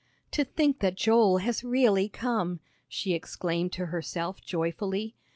[0.31, 5.13] "To think that Joel has really come!" she exclaimed to herself joyfully.